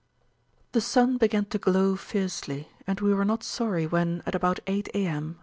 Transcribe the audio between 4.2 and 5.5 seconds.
at about eight A.M.